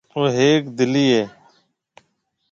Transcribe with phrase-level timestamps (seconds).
[0.13, 1.23] او هيڪ دِلِي هيَ۔